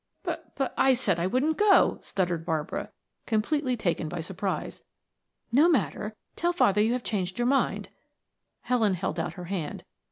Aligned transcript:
"B 0.25 0.31
b 0.31 0.35
but 0.55 0.73
I 0.79 0.95
said 0.95 1.19
I 1.19 1.27
wouldn't 1.27 1.59
go," 1.59 1.99
stuttered 2.01 2.43
Barbara, 2.43 2.89
completely 3.27 3.77
taken 3.77 4.09
by 4.09 4.19
surprise. 4.19 4.81
"No 5.51 5.69
matter; 5.69 6.15
tell 6.35 6.53
father 6.53 6.81
you 6.81 6.93
have 6.93 7.03
changed 7.03 7.37
your 7.37 7.45
mind." 7.47 7.89
Helen 8.61 8.95
held 8.95 9.19
out 9.19 9.33
her 9.33 9.45
hand. 9.45 9.83